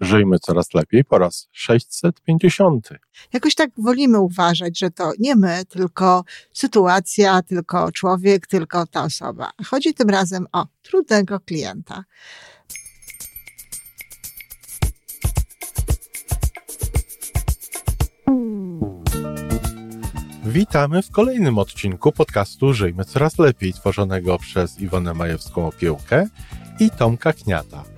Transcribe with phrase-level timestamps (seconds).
[0.00, 2.88] Żyjmy coraz lepiej po raz 650.
[3.32, 9.50] Jakoś tak wolimy uważać, że to nie my, tylko sytuacja, tylko człowiek, tylko ta osoba.
[9.66, 12.04] Chodzi tym razem o trudnego klienta.
[20.44, 26.28] Witamy w kolejnym odcinku podcastu Żyjmy Coraz Lepiej, tworzonego przez Iwonę Majewską Opiełkę
[26.80, 27.97] i Tomka Kniata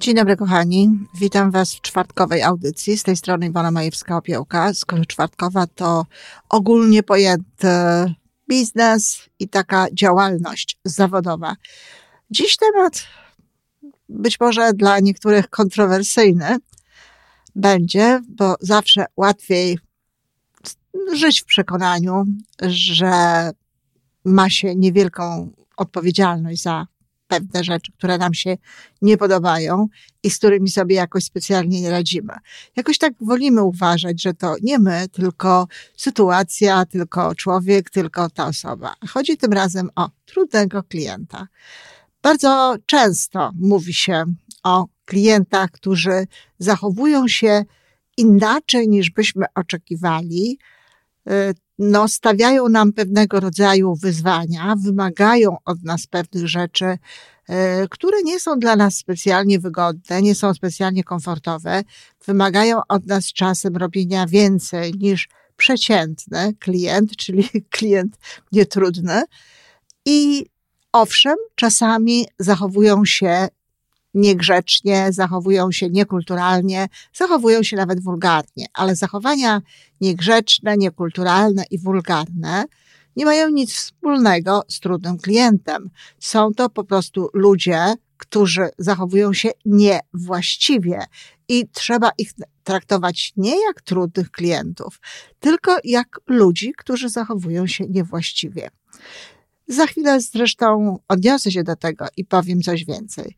[0.00, 0.90] Dzień dobry, kochani.
[1.20, 2.96] Witam Was w czwartkowej audycji.
[2.96, 4.74] Z tej strony Iwona Majewska-Opiełka.
[4.74, 6.06] Skoro czwartkowa to
[6.48, 7.68] ogólnie pojęty
[8.48, 11.56] biznes i taka działalność zawodowa.
[12.30, 13.06] Dziś temat
[14.08, 16.56] być może dla niektórych kontrowersyjny
[17.54, 19.78] będzie, bo zawsze łatwiej
[21.12, 22.24] żyć w przekonaniu,
[22.68, 23.50] że
[24.24, 26.86] ma się niewielką odpowiedzialność za
[27.28, 28.56] pewne rzeczy, które nam się
[29.02, 29.86] nie podobają
[30.22, 32.34] i z którymi sobie jakoś specjalnie nie radzimy.
[32.76, 38.94] Jakoś tak wolimy uważać, że to nie my, tylko sytuacja, tylko człowiek, tylko ta osoba.
[39.08, 41.48] Chodzi tym razem o trudnego klienta.
[42.22, 44.24] Bardzo często mówi się
[44.64, 46.26] o klientach, którzy
[46.58, 47.64] zachowują się
[48.16, 50.58] inaczej niż byśmy oczekiwali,
[51.30, 56.98] y, no, stawiają nam pewnego rodzaju wyzwania, wymagają od nas pewnych rzeczy,
[57.48, 61.82] e, które nie są dla nas specjalnie wygodne, nie są specjalnie komfortowe,
[62.26, 68.18] wymagają od nas czasem robienia więcej niż przeciętny klient, czyli klient
[68.52, 69.22] nietrudny.
[70.06, 70.46] I
[70.92, 73.48] owszem, czasami zachowują się
[74.16, 79.62] niegrzecznie, zachowują się niekulturalnie, zachowują się nawet wulgarnie, ale zachowania
[80.00, 82.64] niegrzeczne, niekulturalne i wulgarne
[83.16, 85.90] nie mają nic wspólnego z trudnym klientem.
[86.18, 91.04] Są to po prostu ludzie, którzy zachowują się niewłaściwie
[91.48, 92.30] i trzeba ich
[92.64, 95.00] traktować nie jak trudnych klientów,
[95.40, 98.70] tylko jak ludzi, którzy zachowują się niewłaściwie.
[99.68, 103.34] Za chwilę zresztą odniosę się do tego i powiem coś więcej.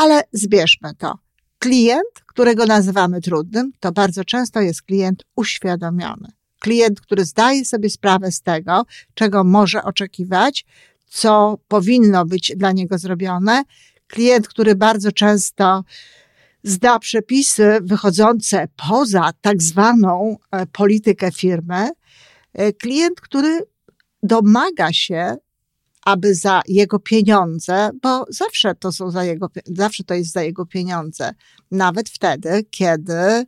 [0.00, 1.18] Ale zbierzmy to.
[1.58, 6.28] Klient, którego nazywamy trudnym, to bardzo często jest klient uświadomiony.
[6.60, 8.84] Klient, który zdaje sobie sprawę z tego,
[9.14, 10.64] czego może oczekiwać,
[11.06, 13.62] co powinno być dla niego zrobione.
[14.06, 15.84] Klient, który bardzo często
[16.62, 21.90] zda przepisy wychodzące poza tak zwaną e, politykę firmy.
[22.54, 23.60] E, klient, który
[24.22, 25.36] domaga się
[26.04, 30.66] aby za jego pieniądze, bo zawsze to są za jego, zawsze to jest za jego
[30.66, 31.34] pieniądze,
[31.70, 33.44] nawet wtedy, kiedy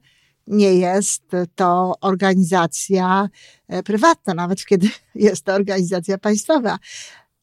[0.46, 1.22] nie jest
[1.54, 3.28] to organizacja
[3.68, 6.78] e, prywatna, nawet kiedy jest to organizacja państwowa.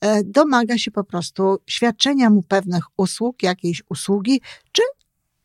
[0.01, 4.41] E, domaga się po prostu świadczenia mu pewnych usług, jakiejś usługi,
[4.71, 4.81] czy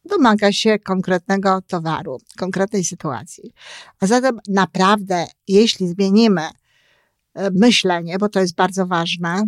[0.04, 3.52] domaga się konkretnego towaru, konkretnej sytuacji.
[4.00, 6.42] A zatem naprawdę, jeśli zmienimy
[7.52, 9.44] myślenie, bo to jest bardzo ważne.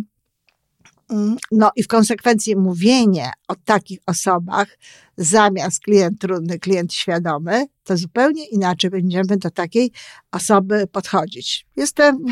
[1.09, 4.77] Mm, no i w konsekwencji mówienie o takich osobach
[5.17, 9.91] zamiast klient trudny, klient świadomy, to zupełnie inaczej będziemy do takiej
[10.31, 11.65] osoby podchodzić.
[11.75, 12.25] Jestem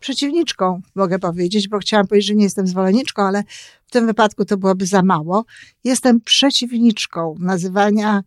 [0.00, 3.42] przeciwniczką, mogę powiedzieć, bo chciałam powiedzieć, że nie jestem zwolenniczką, ale
[3.86, 5.44] w tym wypadku to byłoby za mało.
[5.84, 8.22] Jestem przeciwniczką nazywania,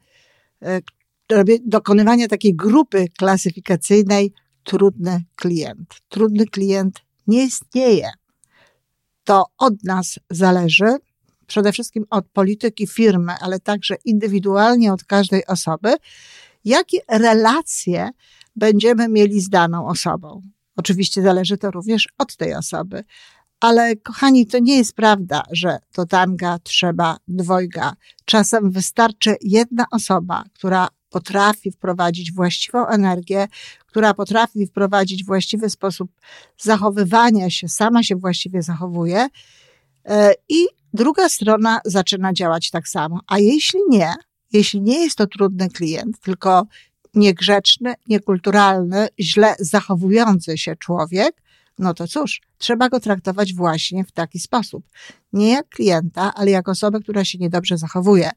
[0.62, 0.81] e,
[1.66, 4.34] dokonywania takiej grupy klasyfikacyjnej
[4.68, 5.96] trudny klient.
[6.10, 8.12] Trudny klient nie istnieje.
[9.24, 10.96] To od nas zależy,
[11.48, 15.94] przede wszystkim od polityki firmy, ale także indywidualnie od każdej osoby,
[16.66, 18.10] jakie relacje
[18.56, 20.42] będziemy mieli z daną osobą.
[20.75, 23.04] Oczywiście zależy to również od tej osoby.
[23.60, 27.94] Ale kochani, to nie jest prawda, że do tanga trzeba dwojga.
[28.25, 30.88] Czasem wystarczy jedna osoba, która
[31.18, 33.48] potrafi wprowadzić właściwą energię,
[33.86, 36.12] która potrafi wprowadzić właściwy sposób
[36.58, 39.28] zachowywania się, sama się właściwie zachowuje,
[40.06, 43.19] e, i druga strona zaczyna działać tak samo.
[43.28, 44.14] A jeśli nie,
[44.54, 46.68] jeśli nie jest to trudny klient, tylko
[47.14, 51.42] niegrzeczny, niekulturalny, źle zachowujący się człowiek,
[51.80, 54.84] no to cóż, trzeba go traktować właśnie w taki sposób.
[55.34, 58.31] Nie jak klienta, ale jak osobę, która się niedobrze zachowuje.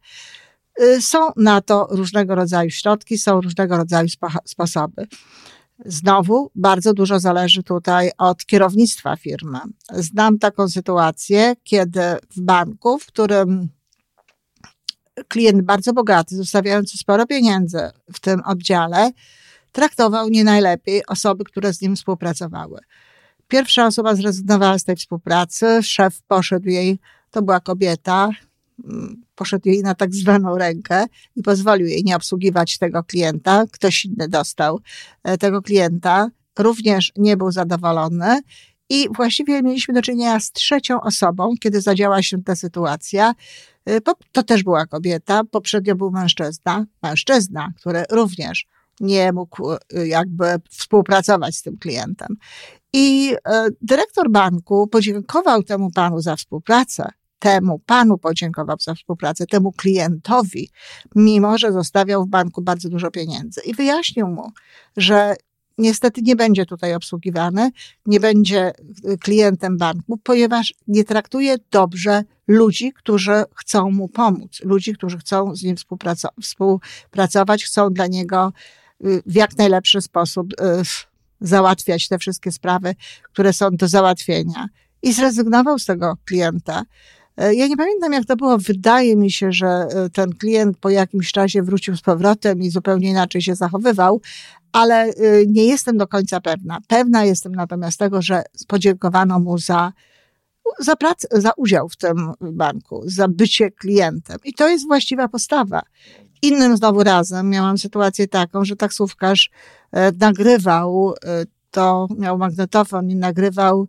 [0.82, 4.09] Y, są na to różnego rodzaju środki, są różnego rodzaju
[4.44, 5.06] sposoby.
[5.85, 9.59] Znowu bardzo dużo zależy tutaj od kierownictwa firmy.
[9.93, 12.00] Znam taką sytuację, kiedy
[12.37, 13.69] w banku, w którym
[15.29, 19.11] klient bardzo bogaty, zostawiający sporo pieniędzy w tym oddziale,
[19.73, 22.81] traktował nie najlepiej osoby, które z nim współpracowały.
[23.49, 26.99] Pierwsza osoba zrezygnowała z tej współpracy, szef poszedł jej,
[27.31, 28.31] to była kobieta,
[29.35, 31.05] poszedł jej na tak zwaną rękę
[31.37, 33.65] i pozwolił jej nie obsługiwać tego klienta.
[33.73, 34.81] Ktoś inny dostał
[35.25, 38.41] e, tego klienta, również nie był zadowolony.
[38.88, 43.35] I właściwie mieliśmy do czynienia z trzecią osobą, kiedy zadziała się ta sytuacja.
[43.85, 44.00] E,
[44.32, 48.67] to też była kobieta, poprzednio był mężczyzna, mężczyzna, który również
[49.00, 52.37] nie mógł e, jakby współpracować z tym klientem.
[52.93, 53.35] I
[53.83, 57.09] dyrektor banku podziękował temu panu za współpracę,
[57.40, 60.69] temu panu podziękował za współpracę, temu klientowi,
[61.14, 63.60] mimo że zostawiał w banku bardzo dużo pieniędzy.
[63.64, 64.52] I wyjaśnił mu,
[64.96, 65.37] że
[65.78, 67.70] niestety nie będzie tutaj obsługiwany,
[68.06, 68.72] nie będzie
[69.12, 75.56] y, klientem banku, ponieważ nie traktuje dobrze ludzi, którzy chcą mu pomóc, ludzi, którzy chcą
[75.56, 75.76] z nim
[76.42, 78.52] współpracować, chcą dla niego
[79.04, 80.56] y, w jak najlepszy sposób y,
[81.40, 84.69] załatwiać te wszystkie sprawy, które są do załatwienia.
[85.02, 86.82] I zrezygnował z tego klienta.
[87.37, 88.59] E, ja nie pamiętam, jak to było.
[88.59, 93.11] Wydaje mi się, że e, ten klient po jakimś czasie wrócił z powrotem i zupełnie
[93.11, 94.21] inaczej się zachowywał,
[94.73, 95.12] ale e,
[95.47, 96.79] nie jestem do końca pewna.
[96.88, 99.93] Pewna jestem natomiast tego, że podziękowano mu za,
[100.79, 104.38] za pracę, za udział w tym banku, za bycie klientem.
[104.44, 105.83] I to jest właściwa postawa.
[106.43, 109.50] Innym znowu razem miałam sytuację taką, że taksówkarz
[110.21, 111.15] nagrywał
[111.71, 113.88] to, miał magnetofon i nagrywał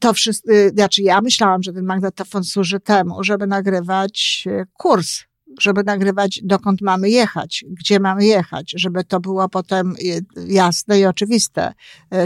[0.00, 5.20] to wszystko, y, znaczy ja myślałam, że ten magnetofon służy temu, żeby nagrywać y, kurs,
[5.60, 11.06] żeby nagrywać dokąd mamy jechać, gdzie mamy jechać, żeby to było potem y, jasne i
[11.06, 11.72] oczywiste.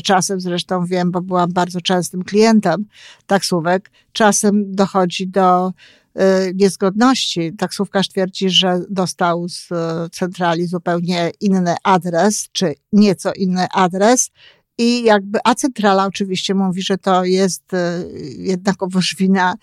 [0.05, 2.85] Czasem zresztą wiem, bo byłam bardzo częstym klientem
[3.27, 5.73] taksówek, czasem dochodzi do
[6.55, 7.53] niezgodności.
[7.59, 9.69] Taksówkarz twierdzi, że dostał z
[10.13, 14.31] centrali zupełnie inny adres, czy nieco inny adres
[14.79, 18.05] i jakby, a centrala oczywiście mówi, że to jest e,
[18.39, 19.55] jednakowoż wina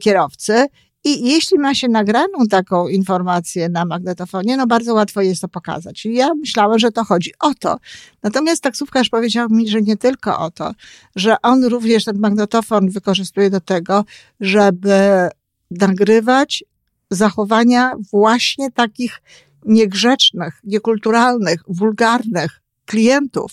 [0.00, 0.66] kierowcy.
[1.04, 6.06] I jeśli ma się nagraną taką informację na magnetofonie, no bardzo łatwo jest to pokazać.
[6.06, 7.76] I ja myślałam, że to chodzi o to.
[8.22, 10.72] Natomiast taksówkarz powiedział mi, że nie tylko o to,
[11.16, 14.04] że on również ten magnetofon wykorzystuje do tego,
[14.40, 15.28] żeby
[15.70, 16.64] nagrywać
[17.10, 19.22] zachowania właśnie takich
[19.64, 23.52] niegrzecznych, niekulturalnych, wulgarnych klientów,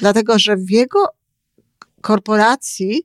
[0.00, 1.04] Dlatego, że w jego
[2.00, 3.02] korporacji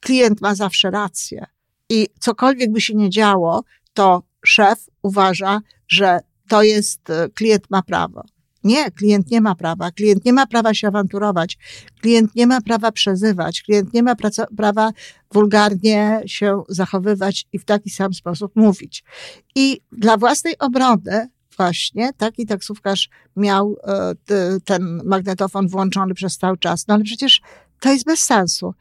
[0.00, 1.46] klient ma zawsze rację.
[1.88, 7.82] I cokolwiek by się nie działo, to szef uważa, że to jest, e, klient ma
[7.82, 8.24] prawo.
[8.64, 9.90] Nie, klient nie ma prawa.
[9.90, 11.58] Klient nie ma prawa się awanturować.
[12.00, 13.62] Klient nie ma prawa przezywać.
[13.62, 14.14] Klient nie ma
[14.56, 14.92] prawa
[15.32, 19.04] wulgarnie się zachowywać i w taki sam sposób mówić.
[19.54, 21.28] I dla własnej obrony
[21.60, 24.14] właśnie taki taksówkarz miał e,
[24.64, 26.86] ten magnetofon włączony przez cały czas.
[26.88, 27.40] No ale przecież
[27.80, 28.74] to jest bez sensu.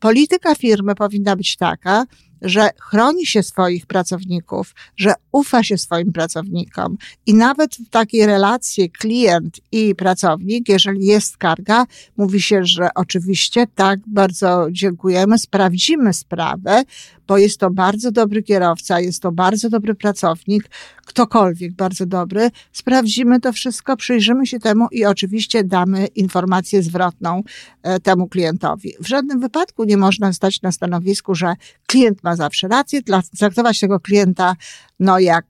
[0.00, 2.04] Polityka firmy powinna być taka,
[2.42, 6.96] że chroni się swoich pracowników, że ufa się swoim pracownikom
[7.26, 11.86] i nawet w takiej relacji klient i pracownik, jeżeli jest skarga,
[12.16, 16.82] mówi się, że oczywiście tak, bardzo dziękujemy, sprawdzimy sprawę,
[17.26, 20.70] bo jest to bardzo dobry kierowca, jest to bardzo dobry pracownik,
[21.06, 27.42] ktokolwiek bardzo dobry, sprawdzimy to wszystko, przyjrzymy się temu i oczywiście damy informację zwrotną
[27.82, 28.92] e, temu klientowi.
[29.00, 31.54] W żadnym wypadku nie można stać na stanowisku, że
[31.86, 33.00] klient ma zawsze rację,
[33.38, 34.56] traktować tego klienta,
[35.00, 35.46] no jak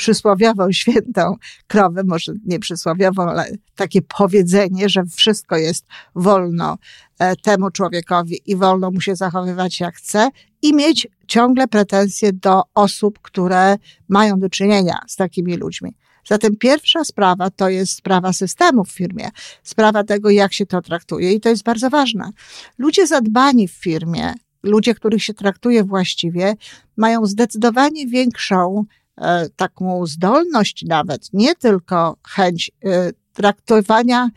[0.00, 6.78] przysłowiową świętą krowę, może nie przysłowiową, ale takie powiedzenie, że wszystko jest wolno
[7.18, 10.28] e, temu człowiekowi i wolno mu się zachowywać jak chce
[10.62, 13.76] i mieć ciągle pretensje do osób, które
[14.08, 15.94] mają do czynienia z takimi ludźmi.
[16.28, 19.30] Zatem pierwsza sprawa to jest sprawa systemu w firmie,
[19.62, 22.30] sprawa tego, jak się to traktuje i to jest bardzo ważne.
[22.78, 26.54] Ludzie zadbani w firmie, ludzie, których się traktuje właściwie,
[26.96, 28.84] mają zdecydowanie większą
[29.16, 34.28] e, taką zdolność nawet, nie tylko chęć e, traktowania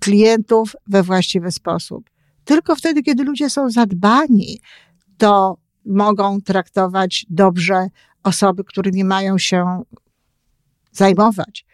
[0.00, 2.10] klientów we właściwy sposób.
[2.44, 4.60] Tylko wtedy, kiedy ludzie są zadbani,
[5.18, 7.88] to mogą traktować dobrze
[8.22, 9.82] osoby, którymi mają się
[10.92, 11.66] zajmować.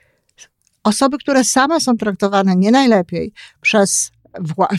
[0.84, 4.10] Osoby, które same są traktowane nie najlepiej przez,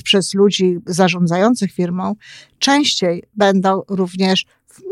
[0.03, 2.15] przez ludzi zarządzających firmą,
[2.59, 4.45] częściej będą również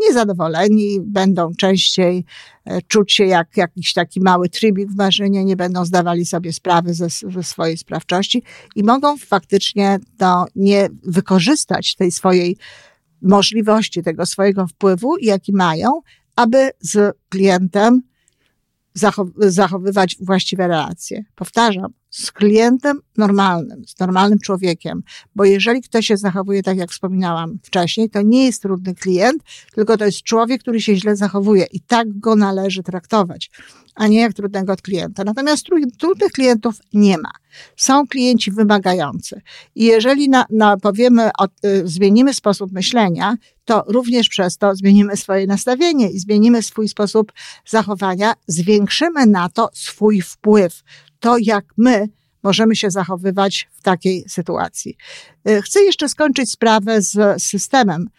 [0.08, 2.25] niezadowoleni, będą częściej
[2.65, 6.94] e, czuć się jak jakiś taki mały trybik w maszynie, nie będą zdawali sobie sprawy
[6.94, 8.44] ze, ze swojej sprawczości
[8.75, 12.58] i mogą faktycznie to nie wykorzystać tej swojej
[13.22, 16.01] możliwości, tego swojego wpływu, jaki mają,
[16.36, 18.01] aby z klientem
[19.38, 21.24] zachowywać właściwe relacje.
[21.36, 25.03] Powtarzam, z klientem normalnym, z normalnym człowiekiem,
[25.36, 29.44] bo jeżeli ktoś się zachowuje tak, jak wspominałam wcześniej, to nie jest trudny klient,
[29.75, 33.51] tylko to jest człowiek, który się źle zachowuje i tak go należy traktować,
[33.96, 35.24] a nie jak trudnego klienta.
[35.24, 35.65] Natomiast
[35.98, 37.32] trudnych klientów nie ma.
[37.77, 39.41] Są klienci wymagający.
[39.75, 41.30] I jeżeli na, na powiemy,
[41.65, 47.32] y, zmienimy sposób myślenia, to również przez to zmienimy swoje nastawienie i zmienimy swój sposób
[47.68, 50.84] zachowania, zwiększymy na to swój wpływ
[51.22, 52.10] to, jak my
[52.44, 54.98] możemy się zachowywać w takiej sytuacji.
[55.50, 58.10] Y, chcę jeszcze skończyć sprawę z systemem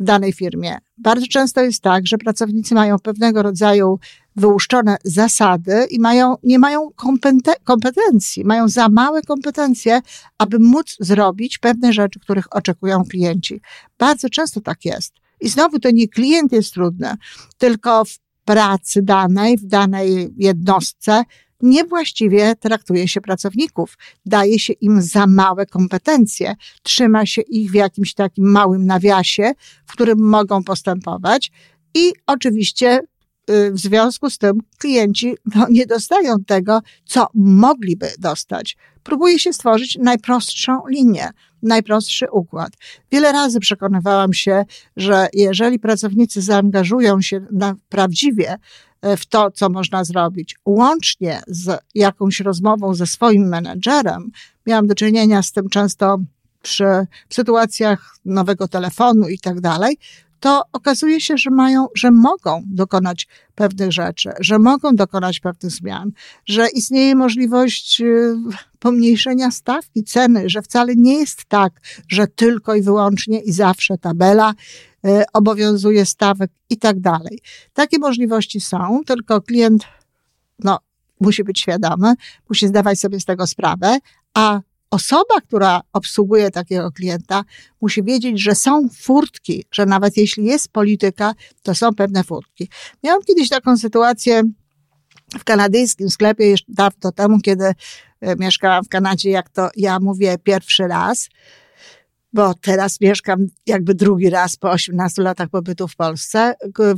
[0.00, 0.78] w danej firmie.
[0.98, 3.98] Bardzo często jest tak, że pracownicy mają pewnego rodzaju
[4.36, 6.90] wyłuszczone zasady i mają, nie mają
[7.64, 10.00] kompetencji, mają za małe kompetencje,
[10.38, 13.60] aby móc zrobić pewne rzeczy, których oczekują klienci.
[13.98, 15.14] Bardzo często tak jest.
[15.40, 17.14] I znowu to nie klient jest trudny,
[17.58, 21.22] tylko w pracy danej, w danej jednostce
[21.62, 28.14] niewłaściwie traktuje się pracowników, daje się im za małe kompetencje, trzyma się ich w jakimś
[28.14, 29.52] takim małym nawiasie,
[29.86, 31.50] w którym mogą postępować
[31.94, 33.00] i oczywiście
[33.50, 38.76] y, w związku z tym klienci no, nie dostają tego, co mogliby dostać.
[39.02, 41.30] Próbuje się stworzyć najprostszą linię,
[41.62, 42.72] najprostszy układ.
[43.12, 44.64] Wiele razy przekonywałam się,
[44.96, 48.56] że jeżeli pracownicy zaangażują się na prawdziwie
[49.16, 54.30] w to, co można zrobić, łącznie z jakąś rozmową ze swoim menedżerem,
[54.66, 56.18] miałam do czynienia z tym często
[56.62, 59.98] przy sytuacjach nowego telefonu i tak dalej,
[60.42, 66.10] to okazuje się, że mają, że mogą dokonać pewnych rzeczy, że mogą dokonać pewnych zmian,
[66.46, 68.34] że istnieje możliwość y,
[68.78, 71.72] pomniejszenia stawki ceny, że wcale nie jest tak,
[72.08, 74.54] że tylko i wyłącznie i zawsze tabela
[75.06, 77.40] y, obowiązuje stawek i tak dalej.
[77.72, 79.84] Takie możliwości są, tylko klient
[80.58, 80.78] no,
[81.20, 82.14] musi być świadomy,
[82.48, 83.98] musi zdawać sobie z tego sprawę,
[84.34, 84.60] a
[84.92, 87.44] osoba, która obsługuje takiego klienta,
[87.80, 92.68] musi wiedzieć, że są furtki, że nawet jeśli jest polityka, to są pewne furtki.
[93.04, 94.42] Miałam kiedyś taką sytuację
[95.38, 100.38] w kanadyjskim sklepie jeszcze dawno temu, kiedy e, mieszkałam w Kanadzie, jak to ja mówię
[100.38, 101.28] pierwszy raz,
[102.32, 106.54] bo teraz mieszkam jakby drugi raz po 18 latach pobytu w Polsce.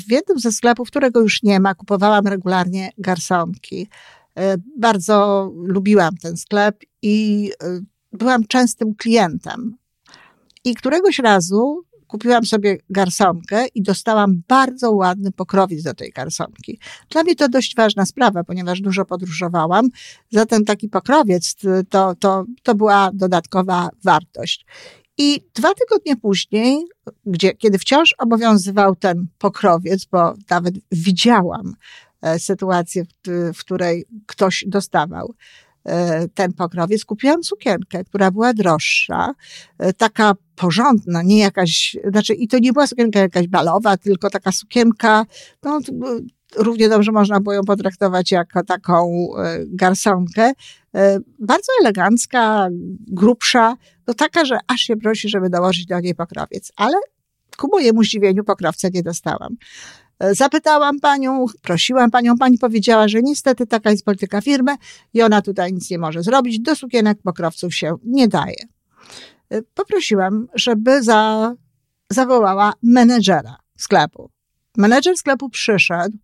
[0.09, 3.89] W jednym ze sklepów, którego już nie ma, kupowałam regularnie garsonki.
[4.39, 7.81] E, bardzo lubiłam ten sklep i e,
[8.13, 9.77] byłam częstym klientem.
[10.65, 16.79] I któregoś razu kupiłam sobie garsonkę i dostałam bardzo ładny pokrowiec do tej garsonki.
[17.11, 19.89] Dla mnie to dość ważna sprawa, ponieważ dużo podróżowałam,
[20.31, 21.55] zatem taki pokrowiec
[21.89, 24.67] to, to, to była dodatkowa wartość.
[25.19, 26.85] I dwa tygodnie później,
[27.27, 31.75] gdzie, kiedy wciąż obowiązywał ten pokrowiec, bo nawet widziałam
[32.14, 33.05] E, sytuację,
[33.55, 35.35] w której ktoś dostawał
[35.85, 39.35] e, ten pokrowiec, kupiłam sukienkę, która była droższa,
[39.79, 44.53] e, taka porządna, nie jakaś, znaczy i to nie była sukienka jakaś balowa, tylko taka
[44.53, 45.27] sukienka,
[45.63, 45.81] no,
[46.57, 49.29] równie dobrze można było ją potraktować jako taką
[49.67, 50.53] garsonkę,
[51.39, 52.69] bardzo elegancka,
[53.07, 53.77] grubsza,
[54.07, 56.97] no taka, że aż się prosi, żeby dołożyć do niej pokrowiec, ale
[57.57, 59.57] ku mojemu zdziwieniu pokrowca nie dostałam.
[60.19, 64.77] E, zapytałam panią, prosiłam panią, pani powiedziała, że niestety taka jest polityka firmy
[65.15, 68.57] i ona tutaj nic nie może zrobić, do sukienek pokrowców się nie daje.
[69.51, 71.55] E, poprosiłam, żeby za,
[72.11, 74.31] zawołała menedżera sklepu.
[74.77, 76.19] Menedżer sklepu przyszedł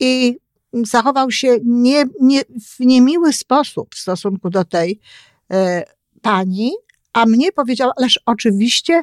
[0.00, 0.38] i
[0.72, 5.00] zachował się nie, nie, w niemiły sposób w stosunku do tej
[5.50, 5.84] e,
[6.22, 6.72] pani,
[7.12, 9.02] a mnie powiedział, ależ oczywiście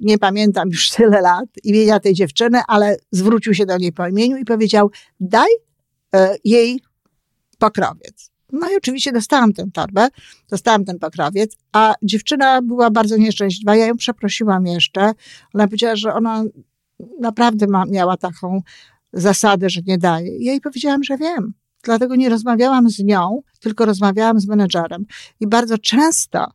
[0.00, 4.36] nie pamiętam już tyle lat imienia tej dziewczyny, ale zwrócił się do niej po imieniu
[4.36, 5.48] i powiedział: Daj
[6.14, 6.80] e, jej
[7.58, 8.30] pokrowiec.
[8.52, 10.08] No i oczywiście dostałam tę torbę,
[10.50, 13.76] dostałam ten pokrowiec, a dziewczyna była bardzo nieszczęśliwa.
[13.76, 15.12] Ja ją przeprosiłam jeszcze.
[15.54, 16.44] Ona powiedziała, że ona
[17.20, 18.62] naprawdę ma, miała taką
[19.12, 20.44] zasadę, że nie daje.
[20.44, 21.52] Ja jej powiedziałam, że wiem.
[21.82, 25.04] Dlatego nie rozmawiałam z nią, tylko rozmawiałam z menedżerem.
[25.40, 26.50] I bardzo często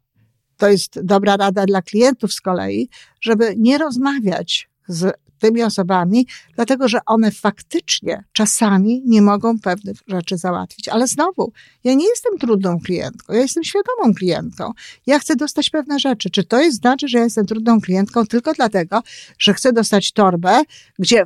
[0.61, 2.89] to jest dobra rada dla klientów z kolei,
[3.21, 10.37] żeby nie rozmawiać z tymi osobami, dlatego że one faktycznie czasami nie mogą pewnych rzeczy
[10.37, 10.87] załatwić.
[10.87, 11.53] Ale znowu,
[11.83, 14.71] ja nie jestem trudną klientką, ja jestem świadomą klientką.
[15.05, 16.29] Ja chcę dostać pewne rzeczy.
[16.29, 19.01] Czy to jest znaczy, że ja jestem trudną klientką tylko dlatego,
[19.39, 20.61] że chcę dostać torbę,
[20.99, 21.23] gdzie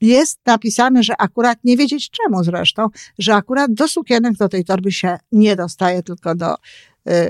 [0.00, 2.86] jest napisane, że akurat nie wiedzieć czemu zresztą,
[3.18, 6.58] że akurat do sukienek do tej torby się nie dostaje, tylko do y,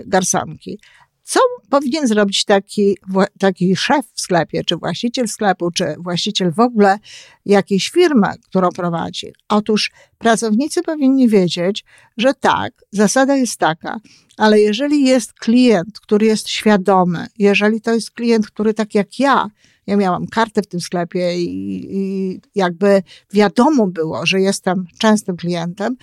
[0.07, 0.78] garsanki.
[1.25, 1.40] Co
[1.71, 2.97] powinien zrobić taki,
[3.38, 6.99] taki szef w sklepie, czy właściciel sklepu, czy właściciel w ogóle
[7.47, 9.33] jakiejś firmy, którą prowadzi?
[9.49, 11.85] Otóż pracownicy powinni wiedzieć,
[12.16, 14.00] że tak, zasada jest taka,
[14.37, 19.49] ale jeżeli jest klient, który jest świadomy, jeżeli to jest klient, który tak jak ja,
[19.87, 23.02] ja miałam kartę w tym sklepie i, i jakby
[23.33, 25.97] wiadomo było, że jestem częstym klientem,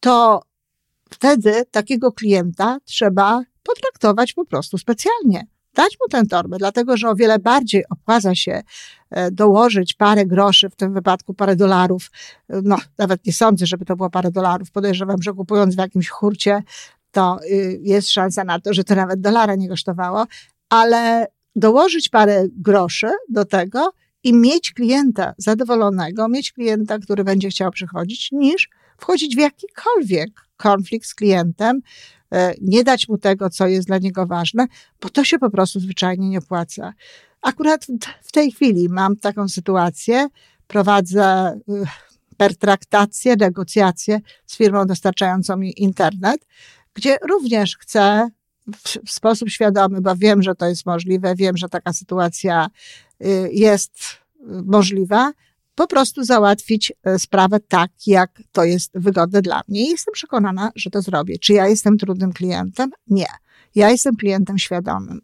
[0.00, 0.42] to
[1.10, 5.46] wtedy takiego klienta trzeba potraktować po prostu specjalnie.
[5.74, 8.62] Dać mu tę torbę, dlatego że o wiele bardziej opłaca się
[9.10, 12.10] e, dołożyć parę groszy, w tym wypadku parę dolarów.
[12.48, 14.70] No, nawet nie sądzę, żeby to było parę dolarów.
[14.70, 16.62] Podejrzewam, że kupując w jakimś hurcie,
[17.10, 20.26] to y, jest szansa na to, że to nawet dolara nie kosztowało,
[20.68, 23.92] ale dołożyć parę groszy do tego
[24.24, 31.06] i mieć klienta zadowolonego, mieć klienta, który będzie chciał przychodzić, niż wchodzić w jakikolwiek konflikt
[31.06, 31.82] z klientem, e,
[32.60, 34.66] nie dać mu tego, co jest dla niego ważne,
[35.00, 36.92] bo to się po prostu zwyczajnie nie opłaca.
[37.42, 37.86] Akurat
[38.22, 40.28] w tej chwili mam taką sytuację,
[40.66, 41.86] prowadzę y,
[42.36, 46.46] pertraktację, negocjacje z firmą dostarczającą mi internet,
[46.94, 48.28] gdzie również chcę
[49.06, 52.66] w sposób świadomy, bo wiem, że to jest możliwe, wiem, że taka sytuacja
[53.24, 53.98] y, jest
[54.64, 55.32] możliwa,
[55.78, 59.84] po prostu załatwić e, sprawę tak, jak to jest wygodne dla mnie.
[59.84, 61.38] I jestem przekonana, że to zrobię.
[61.38, 62.90] Czy ja jestem trudnym klientem?
[63.06, 63.26] Nie.
[63.74, 65.20] Ja jestem klientem świadomym.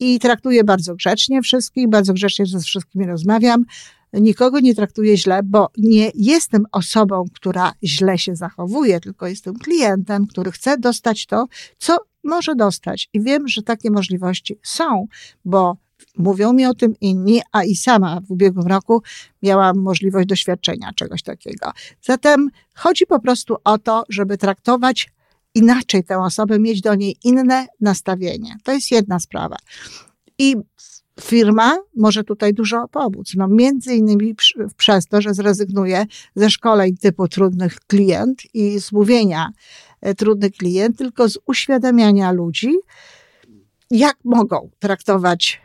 [0.00, 3.64] I traktuję bardzo grzecznie wszystkich, bardzo grzecznie ze wszystkimi rozmawiam.
[4.12, 10.26] Nikogo nie traktuję źle, bo nie jestem osobą, która źle się zachowuje, tylko jestem klientem,
[10.26, 11.46] który chce dostać to,
[11.78, 13.08] co może dostać.
[13.12, 15.06] I wiem, że takie możliwości są,
[15.44, 15.76] bo
[16.16, 19.02] mówią mi o tym inni, a i sama w ubiegłym roku
[19.42, 21.70] miałam możliwość doświadczenia czegoś takiego.
[22.02, 25.08] Zatem chodzi po prostu o to, żeby traktować
[25.54, 28.56] inaczej tę osobę, mieć do niej inne nastawienie.
[28.64, 29.56] To jest jedna sprawa.
[30.38, 30.56] I
[31.20, 33.32] firma może tutaj dużo pomóc.
[33.36, 34.34] No, między innymi
[34.76, 39.50] przez to, że zrezygnuje ze szkoleń typu trudnych klient i z mówienia
[40.00, 42.74] e, trudny klient, tylko z uświadamiania ludzi,
[43.90, 45.60] jak mogą traktować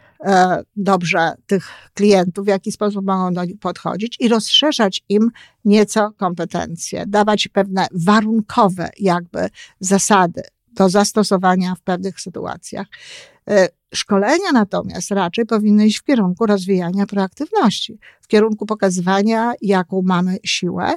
[0.75, 5.31] dobrze tych klientów, w jaki sposób mogą do nich podchodzić i rozszerzać im
[5.65, 10.41] nieco kompetencje, dawać pewne warunkowe jakby zasady
[10.73, 12.87] do zastosowania w pewnych sytuacjach.
[13.49, 20.37] E, szkolenia natomiast raczej powinny iść w kierunku rozwijania proaktywności, w kierunku pokazywania, jaką mamy
[20.43, 20.95] siłę,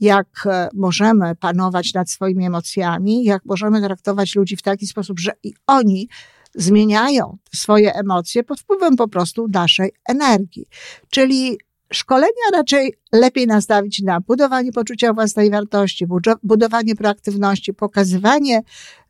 [0.00, 5.32] jak e, możemy panować nad swoimi emocjami, jak możemy traktować ludzi w taki sposób, że
[5.42, 6.08] i oni
[6.56, 10.66] zmieniają swoje emocje pod wpływem po prostu naszej energii.
[11.10, 11.58] Czyli
[11.92, 16.06] Szkolenia raczej lepiej nastawić na budowanie poczucia własnej wartości,
[16.42, 18.62] budowanie proaktywności, pokazywanie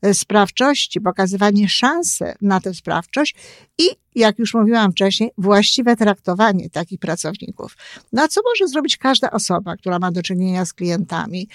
[0.02, 3.34] e, sprawczości, pokazywanie szansy na tę sprawczość
[3.78, 7.76] i, jak już mówiłam wcześniej, właściwe traktowanie takich pracowników.
[8.12, 11.48] No a co może zrobić każda osoba, która ma do czynienia z klientami?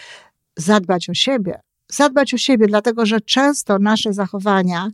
[0.58, 1.62] Zadbać o siebie.
[1.92, 4.92] Zadbać o siebie, dlatego że często nasze zachowania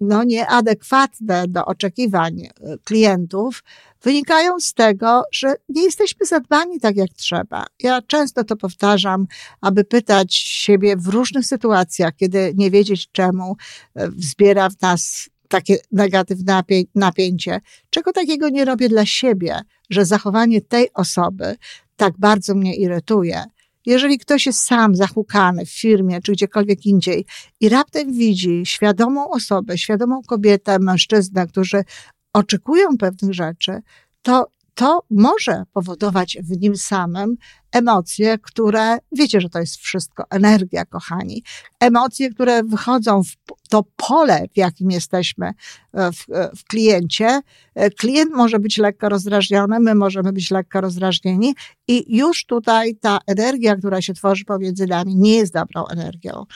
[0.00, 2.50] no, nieadekwatne do oczekiwań e,
[2.84, 3.64] klientów,
[4.02, 7.66] wynikają z tego, że nie jesteśmy zadbani tak jak trzeba.
[7.82, 9.26] Ja często to powtarzam,
[9.60, 13.56] aby pytać siebie w różnych sytuacjach, kiedy nie wiedzieć czemu
[13.94, 16.62] e, wzbiera w nas takie negatywne
[16.94, 17.60] napięcie.
[17.90, 21.56] Czego takiego nie robię dla siebie, że zachowanie tej osoby
[21.96, 23.44] tak bardzo mnie irytuje
[23.86, 27.26] jeżeli ktoś jest sam zahukany w firmie czy gdziekolwiek indziej
[27.60, 31.84] i raptem widzi świadomą osobę, świadomą kobietę, mężczyznę, którzy
[32.32, 33.80] oczekują pewnych rzeczy,
[34.22, 34.46] to
[34.78, 37.36] to może powodować w nim samym
[37.72, 41.42] emocje, które, wiecie, że to jest wszystko energia, kochani.
[41.80, 43.36] Emocje, które wychodzą w
[43.68, 47.40] to pole, w jakim jesteśmy e, w, e, w kliencie.
[47.74, 51.54] E, klient może być lekko rozdrażniony, my możemy być lekko rozdrażnieni
[51.88, 56.46] i już tutaj ta energia, która się tworzy pomiędzy nami, nie jest dobrą energią.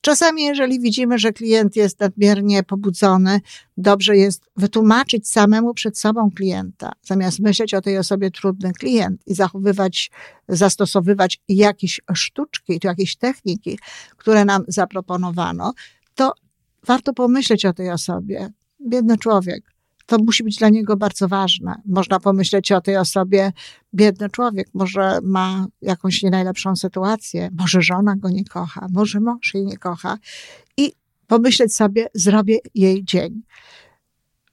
[0.00, 3.40] Czasami, jeżeli widzimy, że klient jest nadmiernie pobudzony,
[3.76, 9.34] dobrze jest wytłumaczyć samemu przed sobą klienta, zamiast myśleć o tej osobie trudny klient i
[9.34, 10.10] zachowywać,
[10.48, 13.78] zastosowywać jakieś sztuczki, jakieś techniki,
[14.16, 15.72] które nam zaproponowano,
[16.14, 16.32] to
[16.86, 18.48] warto pomyśleć o tej osobie.
[18.88, 19.79] Biedny człowiek
[20.10, 21.74] to musi być dla niego bardzo ważne.
[21.86, 23.52] Można pomyśleć o tej osobie,
[23.94, 29.54] biedny człowiek, może ma jakąś nie najlepszą sytuację, może żona go nie kocha, może mąż
[29.54, 30.18] jej nie kocha
[30.76, 30.92] i
[31.26, 33.42] pomyśleć sobie, zrobię jej dzień.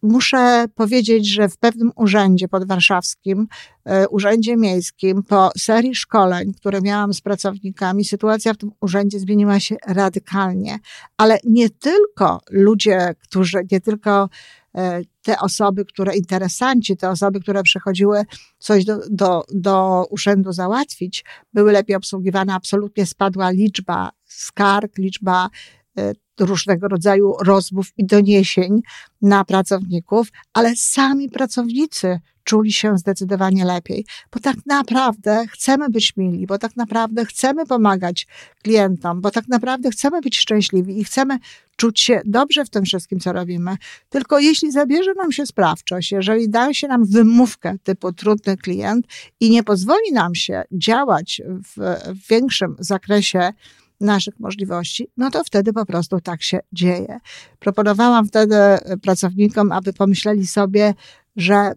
[0.08, 3.48] Muszę powiedzieć, że w pewnym urzędzie podwarszawskim,
[3.86, 9.60] e, urzędzie miejskim, po serii szkoleń, które miałam z pracownikami, sytuacja w tym urzędzie zmieniła
[9.60, 10.80] się radykalnie.
[11.18, 14.30] Ale nie tylko ludzie, którzy, nie tylko
[14.76, 18.24] e, te osoby, które interesanci, te osoby, które przychodziły
[18.60, 22.54] coś do, do, do urzędu załatwić, były lepiej obsługiwane.
[22.54, 25.50] Absolutnie spadła liczba skarg, liczba
[25.98, 26.14] e,
[26.46, 28.82] różnego rodzaju rozmów i doniesień
[29.22, 36.48] na pracowników, ale sami pracownicy czuli się zdecydowanie lepiej, bo tak naprawdę chcemy być mili,
[36.48, 38.28] bo tak naprawdę chcemy pomagać
[38.64, 41.40] klientom, bo tak naprawdę chcemy być szczęśliwi i chcemy
[41.76, 43.78] czuć się dobrze w tym wszystkim, co robimy.
[44.10, 49.06] Tylko jeśli zabierze nam się sprawczość, jeżeli da się nam wymówkę typu trudny klient
[49.40, 51.96] i nie pozwoli nam się działać w,
[52.30, 53.54] większym zakresie,
[54.00, 57.20] naszych możliwości, no to wtedy po prostu tak się dzieje.
[57.60, 58.56] Proponowałam wtedy
[59.02, 60.94] pracownikom, aby pomyśleli sobie,
[61.36, 61.72] że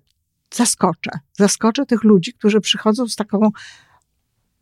[0.55, 1.11] zaskoczę.
[1.39, 3.51] Zaskoczę tych ludzi, którzy przychodzą z taką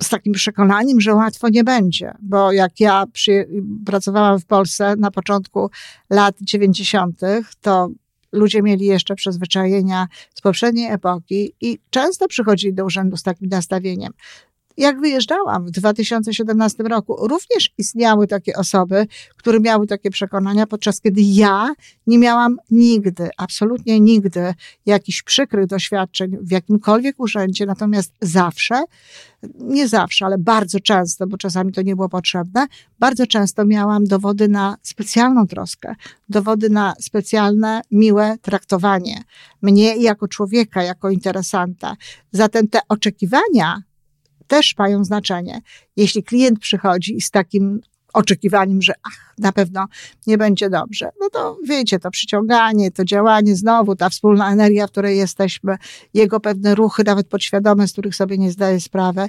[0.03, 3.49] z takim przekonaniem, że łatwo nie będzie, bo jak ja przy,
[3.87, 5.71] pracowałam w Polsce na początku
[6.11, 7.21] lat 90.,
[7.61, 7.89] to
[8.33, 14.13] ludzie mieli jeszcze przyzwyczajenia z poprzedniej epoki i często przychodzili do urzędu z takim nastawieniem
[14.79, 21.21] jak wyjeżdżałam w 2017 roku, również istniały takie osoby, które miały takie przekonania, podczas kiedy
[21.21, 21.75] ja
[22.07, 24.55] nie miałam nigdy, absolutnie nigdy
[24.87, 28.85] jakichś przykrych doświadczeń w jakimkolwiek urzędzie, natomiast zawsze,
[29.59, 32.67] nie zawsze, ale bardzo często, bo czasami to nie było potrzebne,
[32.99, 35.95] bardzo często miałam dowody na specjalną troskę,
[36.29, 39.23] dowody na specjalne, miłe traktowanie
[39.63, 41.97] mnie jako człowieka, jako interesanta.
[42.33, 43.83] Zatem te oczekiwania
[44.49, 45.61] też mają znaczenie.
[45.97, 47.81] Jeśli klient przychodzi z takim
[48.13, 49.87] oczekiwaniem, że ach, na pewno
[50.27, 54.91] nie będzie dobrze, no to wiecie, to przyciąganie, to działanie, znowu ta wspólna energia, w
[54.91, 55.77] której jesteśmy,
[56.15, 59.29] jego pewne ruchy, nawet podświadome, z których sobie nie zdaję sprawy,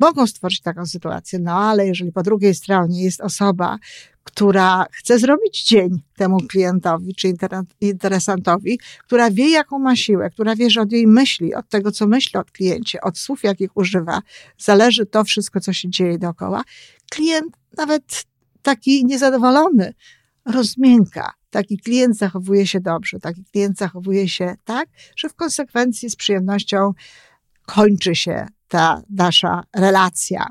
[0.00, 1.38] mogą stworzyć taką sytuację.
[1.38, 3.78] No ale jeżeli po drugiej stronie jest osoba,
[4.26, 7.34] która chce zrobić dzień temu klientowi czy
[7.80, 12.06] interesantowi, która wie, jaką ma siłę, która wie, że od jej myśli, od tego, co
[12.06, 14.22] myśli o kliencie, od słów, jakich używa,
[14.58, 16.62] zależy to wszystko, co się dzieje dookoła.
[17.10, 18.24] Klient, nawet
[18.62, 19.94] taki niezadowolony,
[20.44, 21.32] rozmięka.
[21.50, 26.92] Taki klient zachowuje się dobrze, taki klient zachowuje się tak, że w konsekwencji z przyjemnością
[27.66, 30.50] kończy się ta nasza relacja.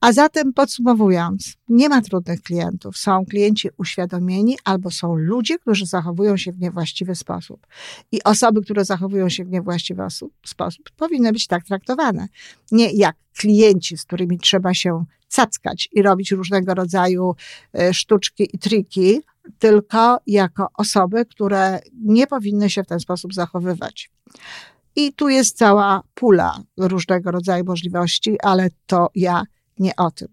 [0.00, 2.96] A zatem podsumowując, nie ma trudnych klientów.
[2.96, 7.66] Są klienci uświadomieni albo są ludzie, którzy zachowują się w niewłaściwy sposób.
[8.12, 10.02] I osoby, które zachowują się w niewłaściwy
[10.46, 12.28] sposób, powinny być tak traktowane.
[12.72, 17.34] Nie jak klienci, z którymi trzeba się cackać i robić różnego rodzaju
[17.78, 19.20] e, sztuczki i triki,
[19.58, 24.10] tylko jako osoby, które nie powinny się w ten sposób zachowywać.
[24.96, 29.42] I tu jest cała pula różnego rodzaju możliwości, ale to ja
[29.78, 30.28] nie o tym.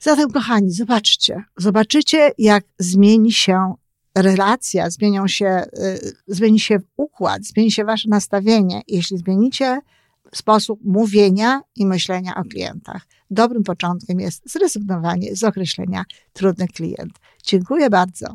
[0.00, 3.74] Zatem, kochani, zobaczcie, zobaczycie, jak zmieni się
[4.14, 9.80] relacja, zmienią się, y, zmieni się układ, zmieni się wasze nastawienie, jeśli zmienicie
[10.34, 13.06] sposób mówienia i myślenia o klientach.
[13.30, 17.12] Dobrym początkiem jest zrezygnowanie z określenia trudny klient.
[17.42, 18.34] Dziękuję bardzo.